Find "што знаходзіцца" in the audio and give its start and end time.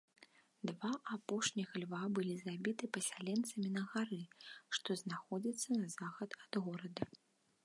4.79-5.69